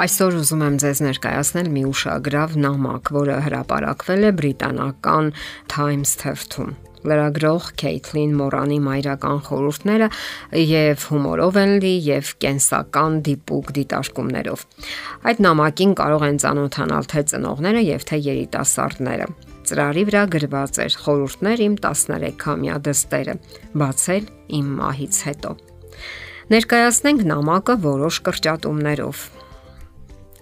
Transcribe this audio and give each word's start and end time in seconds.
Այսօր 0.00 0.36
ուզում 0.38 0.62
եմ 0.64 0.76
ձեզ 0.80 1.00
ներկայացնել 1.04 1.66
մի 1.74 1.80
ուշագրավ 1.90 2.52
նամակ, 2.56 3.08
որը 3.12 3.34
հրապարակվել 3.44 4.22
է 4.24 4.28
բրիտանական 4.38 5.26
Times 5.68 6.12
թերթում։ 6.22 6.70
Լրագրող 7.10 7.66
Քեյթլին 7.82 8.30
Մորանի 8.38 8.78
մայրական 8.86 9.42
խորհուրդները 9.44 10.08
եւ 10.60 11.04
հումորով 11.10 11.58
են 11.60 11.74
լի 11.84 11.92
եւ 12.06 12.30
կենսական 12.44 13.18
դիպուկ 13.28 13.72
դիտարկումներով։ 13.76 14.64
Այդ 15.28 15.42
նամակին 15.44 15.92
կարող 16.00 16.24
են 16.30 16.40
ճանոթանալ 16.44 17.10
թե 17.12 17.24
ծնողները 17.34 17.82
եւ 17.84 18.06
թե 18.08 18.20
երիտասարդները։ 18.30 19.26
Ծրարի 19.68 20.06
վրա 20.08 20.22
գրված 20.36 20.80
էր 20.86 20.96
խորհուրդներ 21.04 21.64
իմ 21.66 21.76
13-ամյա 21.84 22.78
դստերը, 22.88 23.36
բացել 23.84 24.32
իմ 24.60 24.72
մահից 24.80 25.20
հետո։ 25.28 25.52
Ներկայացնենք 26.50 27.28
նամակը 27.30 27.78
որոշ 27.84 28.22
կրճատումներով 28.26 29.28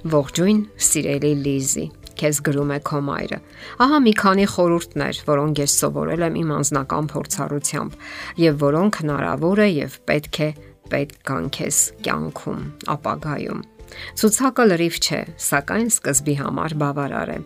Ողջույն, 0.06 0.58
սիրելի 0.78 1.30
Լիզի, 1.42 1.84
քեզ 2.20 2.38
գրում 2.46 2.68
է 2.70 2.76
քո 2.86 2.98
մայրը։ 3.02 3.38
Ահա 3.82 3.98
մի 4.04 4.12
քանի 4.20 4.44
խորհուրդներ, 4.52 5.18
որոնք 5.26 5.60
ես 5.64 5.74
սովորել 5.80 6.22
եմ 6.28 6.36
իմ 6.38 6.52
անձնական 6.54 7.08
փորձառությամբ 7.10 7.96
եւ 8.44 8.60
որոնք 8.62 9.00
հնարավոր 9.02 9.62
է 9.64 9.68
եւ 9.74 9.96
պետք 10.06 10.38
է 10.38 10.48
պետք 10.94 11.18
կան 11.26 11.50
քեզ 11.58 11.80
կյանքում, 12.06 12.62
ապագայում։ 12.94 13.60
Ցուցակը 14.22 14.68
լրիվ 14.70 15.02
չէ, 15.02 15.20
սակայն 15.48 15.90
սկզբի 15.98 16.34
համար 16.46 16.78
բավարար 16.78 17.34
է։ 17.34 17.38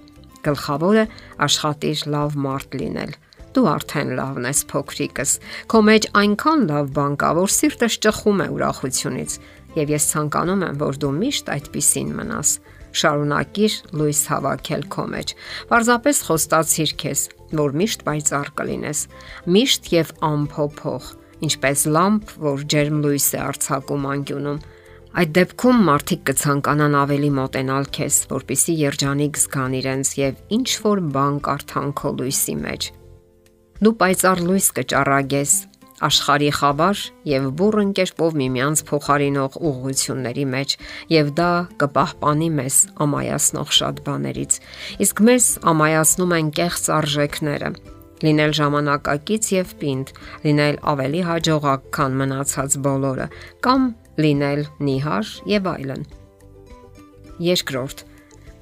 Գլխավորը 0.44 1.04
աշխատիր 1.48 2.06
լավ 2.12 2.40
մարդ 2.44 2.80
լինել 2.82 3.16
դու 3.56 3.66
արդեն 3.72 4.12
լավն 4.18 4.48
ես 4.48 4.60
փոքրիկս։ 4.72 5.32
Քո 5.72 5.80
մեջ 5.88 6.08
այնքան 6.22 6.64
լավ 6.72 6.92
բան 6.98 7.16
կա, 7.22 7.30
որ 7.38 7.52
սիրտս 7.56 7.98
ճխում 8.06 8.42
է 8.42 8.46
ուրախությունից 8.56 9.36
եւ 9.78 9.92
ես 9.92 10.06
ցանկանում 10.12 10.64
եմ, 10.68 10.78
որ 10.82 11.00
դու 11.02 11.12
միշտ 11.22 11.52
այդպիսին 11.56 12.10
մնաս։ 12.18 12.50
Շարունակիր 12.92 13.76
լույս 13.96 14.20
հավաքել 14.32 14.82
քո 14.92 15.04
մեջ։ 15.12 15.32
Պարզապես 15.70 16.18
խոստացիր 16.28 16.92
քեզ, 17.02 17.20
որ 17.62 17.76
միշտ 17.80 18.04
պայծառ 18.08 18.50
կլինես, 18.58 19.00
միշտ 19.56 19.90
եւ 19.96 20.12
անփոփոխ, 20.28 21.08
ինչպես 21.48 21.86
լամպ, 21.96 22.36
որ 22.44 22.64
ջերմ 22.74 23.00
լույս 23.06 23.28
է 23.32 23.40
արձակում 23.48 24.08
անկյունում։ 24.12 24.62
Այդ 25.12 25.32
դեպքում 25.36 25.80
մարդիկ 25.88 26.20
կցանկանան 26.28 26.94
ավելի 27.02 27.30
մոտենալ 27.36 27.88
քեզ, 27.96 28.16
որpիսի 28.32 28.76
երջանիկ 28.80 29.40
զգան 29.42 29.74
իրենց 29.82 30.12
եւ 30.22 30.56
ինչ 30.56 30.68
որ 30.86 31.02
բան 31.16 31.36
կարդան 31.48 31.92
քո 32.00 32.12
լույսի 32.20 32.54
մեջ։ 32.62 32.92
Դու 33.82 33.92
պայծառ 33.98 34.40
լույս 34.46 34.66
կճառագես, 34.78 35.52
աշխարհի 36.06 36.50
խավար 36.58 37.00
եւ 37.30 37.46
բուրըն 37.58 37.90
կերպով 37.98 38.36
միմյանց 38.40 38.82
փոխարինող 38.88 39.56
ուղղությունների 39.70 40.44
մեջ 40.52 40.74
եւ 41.12 41.32
դա 41.38 41.50
կպահպանի 41.82 42.48
մեզ 42.58 42.76
ամայացնող 43.06 43.74
շատ 43.78 44.02
բաներից 44.06 44.58
իսկ 45.06 45.22
մեզ 45.28 45.48
ամայացնում 45.72 46.34
են 46.38 46.52
կեղծ 46.58 46.88
արժեքները 46.98 47.72
լինել 48.22 48.56
ժամանակակից 48.60 49.50
եւ 49.56 49.74
պինդ 49.82 50.14
լինել 50.46 50.80
ավելի 50.94 51.22
հաջողակ 51.32 51.86
քան 51.98 52.18
մնացած 52.22 52.78
բոլորը 52.86 53.28
կամ 53.66 53.86
լինել 54.22 54.64
նիհար 54.88 55.32
եւ 55.52 55.68
այլն 55.72 56.04
երկրորդ. 57.42 58.06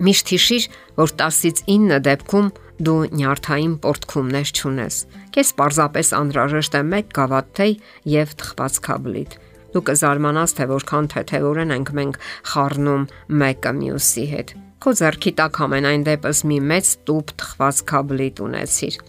Միշտ 0.01 0.31
հիշիր 0.33 0.67
որ 0.97 1.11
10-ից 1.21 1.59
9 1.69 1.98
դեպքում 2.07 2.47
դու 2.81 3.12
նյարդային 3.12 3.75
պորտքումներ 3.84 4.50
չունես։ 4.56 4.97
Քեզ 5.34 5.50
պարզապես 5.59 6.11
անհրաժեշտ 6.17 6.77
է 6.78 6.83
մեկ 6.91 7.11
գավաթ 7.19 7.50
թեյ 7.59 7.75
եւ 8.12 8.33
թխված 8.41 8.78
քաբլիթ։ 8.86 9.36
Դու 9.70 9.83
կզարմանաս, 9.91 10.55
թե 10.56 10.67
որքան 10.70 11.08
թեթևորեն 11.12 11.75
ենք 11.77 11.92
մենք 12.01 12.18
խառնում 12.52 13.05
մեկը 13.42 13.73
մյուսի 13.80 14.27
հետ։ 14.33 14.55
Քո 14.80 14.95
зерքի 15.01 15.33
տակ 15.41 15.61
ամենայն 15.67 16.05
դեպս 16.08 16.42
մի 16.51 16.58
մեծ 16.70 16.92
տուփ 17.05 17.33
թխված 17.41 17.83
քաբլիթ 17.92 18.45
ունեցիր։ 18.48 19.01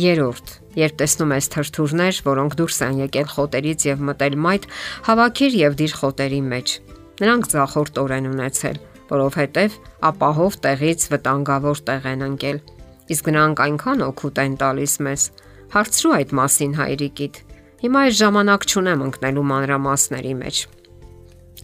Երորդ, 0.00 0.54
երբ 0.80 0.94
տեսնում 1.04 1.34
ես 1.36 1.50
թրթուրներ, 1.54 2.20
որոնք 2.30 2.56
դուրս 2.60 2.78
են 2.88 3.02
եկել 3.04 3.32
խոտերից 3.36 3.88
եւ 3.90 4.04
մտել 4.08 4.38
մայթ, 4.46 4.68
հավաքիր 5.10 5.58
եւ 5.60 5.80
դիր 5.84 5.98
խոտերի 6.00 6.44
մեջ։ 6.48 6.78
Նրանք 7.20 7.50
ցախորտ 7.52 8.00
օրեն 8.00 8.30
ունեցել 8.30 8.80
որովհետև 9.10 9.76
ապահով 10.10 10.56
տեղից 10.64 11.06
վտանգավոր 11.12 11.82
տեղ 11.90 12.06
են 12.10 12.24
ընկել։ 12.30 12.58
Իսկ 13.10 13.30
նրանք 13.34 13.62
այնքան 13.64 14.04
օգուտ 14.06 14.40
են 14.44 14.54
տալիս 14.60 14.94
մեզ։ 15.06 15.22
Հարցրու 15.74 16.14
այդ 16.20 16.34
մասին 16.40 16.72
հայրիկիդ։ 16.80 17.40
Հիմա 17.80 18.00
այս 18.06 18.14
ժամանակ 18.20 18.66
չունեմ 18.70 19.04
ընկնելու 19.08 19.46
մանրամասների 19.50 20.34
մեջ։ 20.40 20.56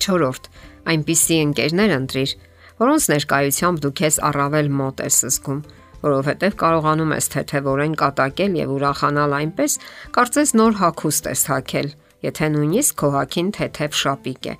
4. 0.06 0.50
Այնպիսի 0.86 1.36
ընկերներ 1.46 1.92
ընտրիր, 1.96 2.32
որոնց 2.80 3.06
ներկայությամբ 3.12 3.82
դու 3.84 3.92
քեզ 4.00 4.18
առավել 4.28 4.68
մոտ 4.80 5.02
ես 5.06 5.18
զգում, 5.26 5.60
որովհետև 6.06 6.56
կարողանում 6.60 7.14
ես 7.16 7.28
թեթևորեն 7.34 7.94
կատակել 8.02 8.58
եւ 8.60 8.72
ուրախանալ 8.76 9.36
այնպես, 9.36 9.76
կարծես 10.16 10.52
նոր 10.60 10.76
հագուստ 10.82 11.30
ես 11.32 11.42
հագել, 11.50 11.88
եթե 12.26 12.50
նույնիսկ 12.56 12.98
քո 13.00 13.10
հագին 13.16 13.48
թեթև 13.56 13.96
շապիկ 14.02 14.50
է, 14.52 14.54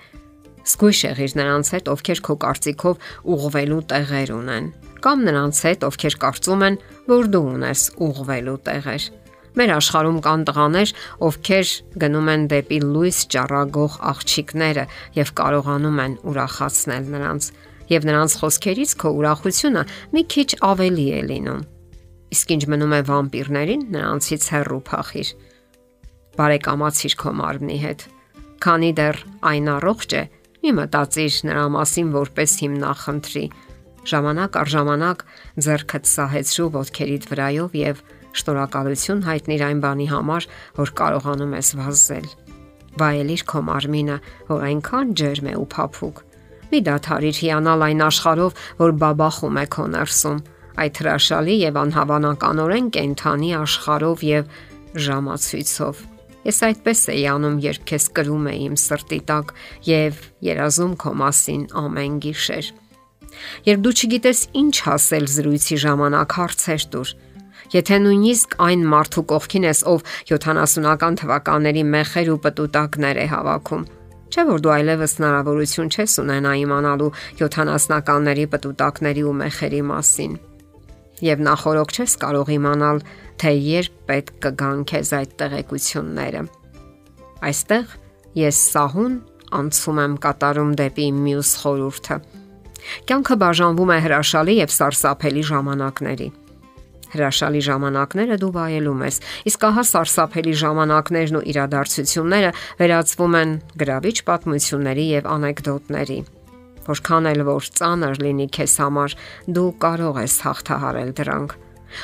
Սկույշ 0.66 1.00
եղիր 1.06 1.36
նրանց 1.38 1.68
հետ, 1.76 1.88
ովքեր 1.94 2.20
քո 2.26 2.34
կարծիքով 2.42 3.04
ուղղվելու 3.36 3.82
տեղեր 3.92 4.32
ունեն, 4.34 4.64
կամ 5.04 5.22
նրանց 5.28 5.60
հետ, 5.66 5.84
ովքեր 5.86 6.16
կարծում 6.24 6.64
են, 6.66 6.78
որ 7.06 7.28
դու 7.30 7.44
ունես 7.54 7.82
ուղղվելու 8.06 8.56
տեղեր։ 8.66 9.06
Մեր 9.56 9.70
աշխարհում 9.76 10.18
կան 10.26 10.42
տղաներ, 10.50 10.90
ովքեր 11.26 11.70
գնում 12.02 12.26
են 12.34 12.42
դեպի 12.50 12.80
լույս 12.82 13.20
ճառագող 13.32 13.94
աղջիկները 14.10 14.84
եւ 15.16 15.30
կարողանում 15.38 16.02
են 16.02 16.18
ուրախացնել 16.28 17.08
նրանց, 17.14 17.48
եւ 17.94 18.08
նրանց 18.10 18.36
խոսքերից 18.42 18.92
քո 19.00 19.12
ուրախությունը 19.16 19.82
մի 20.12 20.22
քիչ 20.34 20.48
ավելի 20.66 21.06
է 21.06 21.20
լինում։ 21.30 21.62
Իսկ 22.36 22.52
ինչ 22.56 22.62
մնում 22.74 22.94
է 22.96 23.00
վամպիրներին, 23.06 23.82
նրանցից 23.96 24.46
հեռու 24.56 24.82
փախիր։ 24.90 25.28
Բարեկամացիր 26.36 27.14
քո 27.22 27.32
մարմնի 27.40 27.78
հետ։ 27.86 28.06
Քանի 28.66 28.90
դեռ 28.98 29.18
այն 29.46 29.70
առողջ 29.76 30.16
է, 30.16 30.22
Մի 30.66 30.72
մտածիր 30.74 31.34
նրա 31.46 31.64
մասին 31.70 32.08
որպես 32.10 32.52
հիմնախնդրի։ 32.58 33.42
Ժամանակ 34.10 34.56
առ 34.58 34.70
ժամանակ 34.72 35.20
зерքդ 35.62 36.08
սահեցրու 36.10 36.66
ոդքերիդ 36.74 37.28
վրայով 37.30 37.76
եւ 37.78 38.00
շնորհակալություն 38.40 39.20
հայտնիր 39.28 39.62
այն 39.66 39.82
բանի 39.84 40.08
համար, 40.10 40.48
որ 40.80 40.92
կարողանում 41.02 41.54
ես 41.54 41.70
վազել։ 41.78 42.26
Վայելիր 42.98 43.46
քո 43.52 43.62
մարմինը, 43.70 44.18
որ 44.50 44.66
այնքան 44.66 45.14
ջերմ 45.22 45.46
է 45.46 45.54
ու 45.62 45.68
փափուկ։ 45.76 46.20
Մի 46.74 46.82
դադարիր 46.90 47.40
հիանալ 47.46 47.86
այն 47.86 48.04
աշխարհով, 48.10 48.60
որ 48.82 48.96
բաբախում 49.06 49.62
է 49.62 49.66
քո 49.76 49.86
ներսում, 49.94 50.42
այդ 50.82 51.02
հրաշալի 51.06 51.56
եւ 51.62 51.80
անհավանականորեն 51.86 52.92
կենթանի 52.98 53.54
աշխարհով 53.62 54.28
եւ 54.34 54.52
ժամացույցով։ 55.06 56.15
Ես 56.46 56.58
այդպես 56.62 57.00
էի 57.10 57.22
անում, 57.32 57.56
երբ 57.64 57.86
քեզ 57.90 58.04
կրում 58.16 58.44
էի 58.52 58.58
իմ 58.66 58.74
սրտի 58.78 59.20
տակ 59.30 59.52
եւ 59.88 60.18
երազում 60.46 60.92
քո 61.02 61.12
մասին 61.22 61.62
ամեն 61.82 62.18
գիշեր։ 62.22 62.68
Երբ 63.66 63.80
դու 63.84 63.94
չգիտես 63.96 64.40
ինչ 64.62 64.76
ասել 64.94 65.26
զրույցի 65.36 65.78
ժամանակ 65.86 66.36
հարցեր 66.38 66.86
դուր, 66.94 67.10
Եթե 67.72 67.96
նույնիսկ 67.98 68.52
այն 68.62 68.82
մարդու 68.92 69.22
կողքին 69.32 69.64
ես, 69.66 69.80
ով 69.90 70.02
70-ական 70.30 71.16
թվականների 71.18 71.82
մեխեր 71.96 72.30
ու 72.36 72.40
պտուտակներ 72.46 73.22
է 73.24 73.26
հավաքում, 73.32 73.86
չէ՞ 74.30 74.44
որ 74.54 74.62
դու 74.62 74.74
այլևս 74.76 75.16
հնարավորություն 75.18 75.90
չես 75.96 76.18
ունենա 76.22 76.52
իմանալու 76.62 77.14
70-ականների 77.42 78.46
պտուտակների 78.54 79.26
ու 79.26 79.38
մեխերի 79.42 79.82
մասին 79.90 80.38
եւ 81.24 81.42
նախորոք 81.46 81.92
չես 81.96 82.14
կարող 82.20 82.50
իմանալ, 82.56 82.98
թե 83.40 83.52
երբ 83.66 83.98
պետք 84.08 84.38
կգան 84.46 84.82
քեզ 84.90 85.12
այդ 85.18 85.34
տեղեկությունները։ 85.42 86.42
Այստեղ 87.50 87.94
ես 88.40 88.62
սահուն 88.72 89.18
անցում 89.60 90.00
եմ 90.04 90.16
կատարում 90.26 90.72
դեպի 90.80 91.06
մյուս 91.26 91.50
խորուրդը։ 91.62 92.18
Կյանքը 93.10 93.36
բաժանվում 93.42 93.92
է 93.96 93.98
հրաշալի 94.06 94.56
եւ 94.60 94.74
սարսափելի 94.76 95.44
ժամանակների։ 95.50 96.28
Հրաշալի 97.16 97.60
ժամանակները 97.66 98.38
դու 98.42 98.52
վայելում 98.56 99.04
ես, 99.06 99.20
իսկ 99.50 99.66
ահա 99.70 99.84
սարսափելի 99.90 100.54
ժամանակներն 100.62 101.38
ու 101.38 101.44
իրադարձությունները 101.52 102.50
վերածվում 102.80 103.36
են 103.42 103.54
գրավիչ 103.82 104.16
պատմությունների 104.30 105.06
եւ 105.16 105.30
անեկդոտների 105.36 106.18
Որքան 106.86 107.26
էլ 107.32 107.42
որ 107.46 107.68
ծանր 107.78 108.20
լինի 108.22 108.46
քեզ 108.54 108.74
համար, 108.82 109.14
դու 109.56 109.70
կարող 109.82 110.18
ես 110.22 110.34
հաղթահարել 110.46 111.10
դրանք։ 111.18 111.54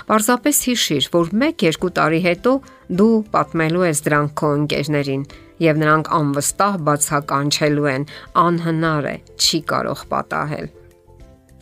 Պարզապես 0.08 0.60
հիշիր, 0.68 1.08
որ 1.14 1.32
1-2 1.36 1.90
տարի 1.98 2.20
հետո 2.26 2.52
դու 3.00 3.16
պատմելու 3.34 3.86
ես 3.88 4.02
դրանք 4.06 4.34
քո 4.40 4.52
ընկերներին 4.58 5.24
եւ 5.62 5.82
նրանք 5.82 6.12
անվստահ 6.18 6.78
բացականչելու 6.88 7.90
են, 7.92 8.06
անհնար 8.42 9.08
է, 9.12 9.16
չի 9.38 9.60
կարող 9.72 10.04
պատահել։ 10.12 10.66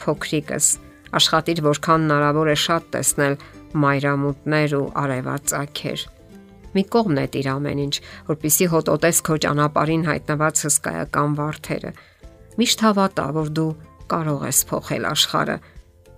Փոքրիկս, 0.01 0.69
աշխատիր 1.21 1.65
որքան 1.67 2.07
հնարավոր 2.07 2.51
է 2.51 2.57
շատ 2.65 2.89
տեսնել 2.95 3.35
մայրամուտներ 3.85 4.77
ու 4.81 4.87
արևածագեր։ 5.05 6.07
Մի 6.71 6.83
կողմ 6.95 7.17
նետիր 7.19 7.47
ամեն 7.51 7.83
ինչ, 7.83 7.95
որpիսի 8.31 8.67
հոտոտես 8.71 9.21
քո 9.27 9.37
ճանապարհին 9.45 10.05
հայտնված 10.07 10.65
հսկայական 10.71 11.33
վարդերը 11.41 11.93
Միշտ 12.61 12.83
հավատա, 12.85 13.25
որ 13.33 13.51
դու 13.57 13.71
կարող 14.11 14.43
ես 14.45 14.59
փոխել 14.69 15.05
աշխարհը, 15.11 15.55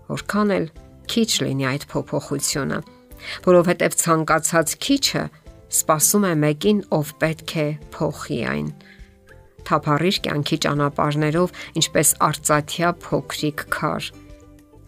որքան 0.08 0.52
էլ 0.56 0.64
քիչ 1.10 1.31
լինի 1.43 1.66
այդ 1.72 1.87
փոփոխությունը, 1.93 2.78
որովհետև 3.46 3.96
ցանկացած 4.02 4.75
քիչը 4.82 5.25
սпасում 5.72 6.26
է 6.28 6.32
մեկին, 6.43 6.81
ով 6.93 7.12
պետք 7.22 7.54
է 7.62 7.66
փոխի 7.94 8.40
այն։ 8.52 8.69
Թափառիր 9.62 10.19
կյանքի 10.26 10.58
ճանապարներով, 10.66 11.52
ինչպես 11.81 12.08
արծաթյա 12.28 12.90
փոքրիկ 13.06 13.64
քար։ 13.72 14.08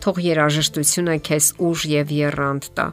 Թող 0.04 0.20
երաժշտությունը 0.24 1.16
քեզ 1.28 1.46
ուժ 1.64 1.84
եւ 1.94 2.14
երանդ 2.18 2.66
տա, 2.76 2.86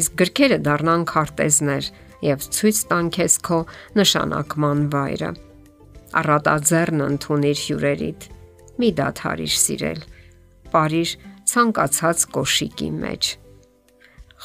իսկ 0.00 0.16
գրքերը 0.22 0.58
դառնան 0.66 1.04
քարտեզներ 1.12 1.90
եւ 2.24 2.48
ցույց 2.58 2.80
տան 2.90 3.10
քեզ 3.14 3.36
քո 3.46 3.58
նշանակման 4.00 4.80
վայրը։ 4.94 5.30
Առատաձեռն 6.18 7.04
ընդունիր 7.04 7.62
հյուրերիդ։ 7.68 8.28
Մի 8.78 8.88
դադարիր 8.98 9.54
սիրել։ 9.62 10.00
Պարիր 10.72 11.12
ցանկացած 11.48 12.24
կոշիկի 12.34 12.90
մեջ։ 13.02 13.30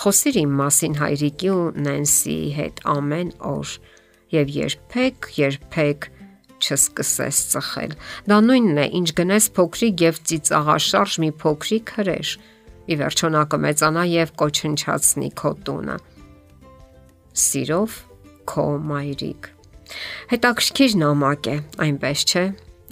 Խոսիր 0.03 0.37
իմ 0.41 0.53
մասին 0.59 0.95
հայրիկի 0.97 1.49
ու 1.53 1.65
Նենսիի 1.85 2.47
հետ 2.57 2.79
ամեն 2.93 3.31
օր 3.49 3.73
եւ 4.33 4.53
երբեք, 4.57 5.27
երբեք 5.37 6.07
չսկսես 6.63 7.39
ծխել։ 7.53 7.93
Դա 8.31 8.39
նույնն 8.47 8.81
է, 8.83 8.85
ինչ 8.99 9.09
գնես 9.19 9.49
փոքրիկ 9.57 10.03
եւ 10.07 10.19
ծիծաղաշարժ 10.31 11.17
մի 11.23 11.29
փոքրիկ 11.43 11.93
հրեշ։ 11.99 12.33
Ի 12.83 12.97
վերջո 12.99 13.29
նա 13.35 13.43
կմեծանա 13.53 14.03
եւ 14.13 14.33
կոչնչացնի 14.41 15.29
քո 15.39 15.51
տունը։ 15.67 15.97
Սիրով 17.43 17.97
քո 18.49 18.65
մայրիկ։ 18.89 19.49
Հետաքրքիր 20.33 20.95
նամակ 21.03 21.49
է, 21.53 21.55
այնպես 21.85 22.25
չէ, 22.31 22.45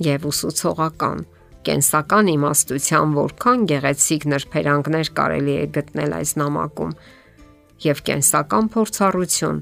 եւ 0.05 0.27
ուսուցողական 0.31 1.25
կենսական 1.67 2.29
իմաստության 2.35 3.17
որքան 3.17 3.65
գեղեցիկ 3.71 4.27
նրբերանգներ 4.33 5.11
կարելի 5.17 5.55
է 5.61 5.65
գտնել 5.77 6.15
այս 6.19 6.31
նամակում 6.41 6.93
եւ 7.81 8.01
կենսական 8.07 8.69
փորձառություն, 8.75 9.59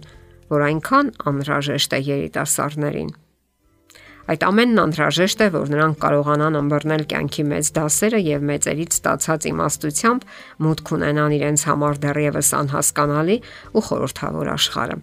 որ 0.51 0.63
այնքան 0.69 1.11
անհրաժեշտ 1.29 1.95
է 1.95 1.99
երիտասարդներին։ 2.09 3.11
Այդ 4.29 4.43
ամենն 4.45 4.79
անհրաժեշտ 4.83 5.39
է, 5.41 5.45
որ 5.55 5.69
նրանք 5.73 5.95
կարողանան 6.03 6.57
ըմբռնել 6.59 7.03
կյանքի 7.09 7.45
մեծ 7.49 7.69
դասերը 7.77 8.19
եւ 8.21 8.43
մեծերից 8.49 8.97
ստացած 8.99 9.47
իմաստությամբ 9.49 10.27
մուտք 10.65 10.91
ունենան 10.99 11.35
իրենց 11.39 11.63
համար 11.69 12.01
դեռևս 12.03 12.51
անհասկանալի 12.59 13.37
ու 13.73 13.83
խորթավոր 13.89 14.51
աշխարհը։ 14.53 14.99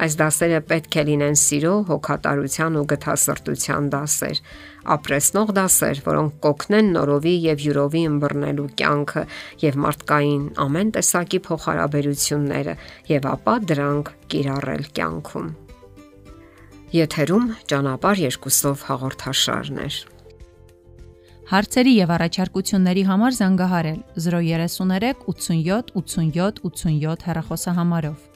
Այս 0.00 0.14
դասերը 0.16 0.60
պետք 0.70 0.96
է 0.96 1.02
լինեն 1.10 1.34
սիրո, 1.36 1.74
հոգատարության 1.90 2.78
ու 2.80 2.84
գթասրտության 2.94 3.90
դասեր, 3.92 4.38
ապրեսնող 4.94 5.52
դասեր, 5.56 6.02
որոնք 6.06 6.36
կօգնեն 6.44 6.92
նորովի 6.96 7.34
եւ 7.46 7.64
յուրովի 7.66 8.02
ըմբռնելու 8.10 8.68
կյանքը 8.80 9.24
եւ 9.64 9.80
մարդկային 9.84 10.44
ամեն 10.66 10.92
տեսակի 10.96 11.40
փոխհարաբերությունները 11.48 12.76
եւ 13.10 13.28
ապա 13.34 13.56
դրանք 13.70 14.14
կիրառել 14.34 14.88
կյանքում։ 15.00 15.50
Եթերում 16.90 17.44
ճանապար 17.70 18.24
երկուսով 18.26 18.88
հաղորդաշարներ։ 18.90 20.00
Հարցերի 21.50 21.92
եւ 21.98 22.10
առաջարկությունների 22.14 23.02
համար 23.10 23.36
զանգահարել 23.40 24.00
033 24.26 25.24
87 25.26 25.94
87 25.98 26.60
87 26.70 27.24
հեռախոսահամարով։ 27.30 28.29